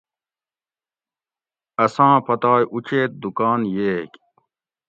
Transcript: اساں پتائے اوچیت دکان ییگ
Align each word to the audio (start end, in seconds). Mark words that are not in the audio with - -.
اساں 1.83 2.15
پتائے 2.25 2.63
اوچیت 2.71 3.11
دکان 3.23 3.59
ییگ 3.73 4.11